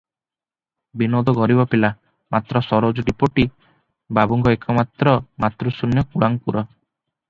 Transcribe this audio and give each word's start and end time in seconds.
ବିନୋଦ 1.01 1.35
ଗରିବ 1.39 1.65
ପିଲା; 1.73 1.91
ମାତ୍ର 2.37 2.63
ସରୋଜ 2.69 3.07
ଡିପୋଟି 3.11 3.47
ବାବୁଙ୍କ 4.21 4.59
ଏକମାତ୍ର 4.59 5.19
ମାତୃଶୂନ୍ୟ 5.47 6.11
କୁଳାଙ୍କୁର। 6.17 6.69